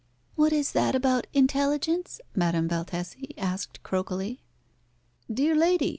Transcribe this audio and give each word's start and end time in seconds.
"What 0.33 0.51
is 0.51 0.71
that 0.71 0.95
about 0.95 1.27
intelligence?" 1.31 2.19
Madame 2.35 2.67
Valtesi 2.67 3.35
asked 3.37 3.83
croakily. 3.83 4.39
"Dear 5.31 5.53
Lady!" 5.53 5.89